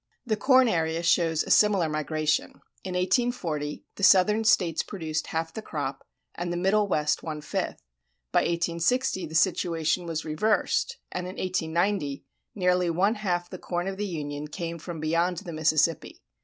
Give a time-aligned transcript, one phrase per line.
[0.25, 2.59] The corn area shows a similar migration.
[2.83, 7.83] In 1840 the Southern States produced half the crop, and the Middle West one fifth;
[8.31, 12.25] by 1860 the situation was reversed and in 1890
[12.55, 16.23] nearly one half the corn of the Union came from beyond the Mississippi.